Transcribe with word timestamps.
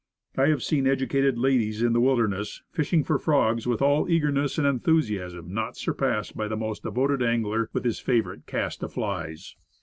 I 0.35 0.47
have 0.47 0.63
seen 0.63 0.87
educated 0.87 1.37
ladies 1.37 1.83
in 1.83 1.93
the 1.93 2.01
wilderness, 2.01 2.63
fishing 2.71 3.03
for 3.03 3.19
frogs 3.19 3.67
with 3.67 3.83
an 3.83 4.09
eagerness 4.09 4.57
and 4.57 4.65
enthusiasm 4.65 5.53
not 5.53 5.77
surpassed 5.77 6.35
by 6.35 6.47
the 6.47 6.57
most 6.57 6.81
devoted 6.81 7.21
angler 7.21 7.69
with 7.71 7.83
his 7.85 7.99
favorite 7.99 8.47
cast 8.47 8.81
of 8.81 8.93
flies. 8.93 9.55